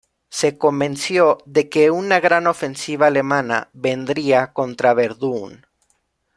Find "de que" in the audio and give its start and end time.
1.45-1.91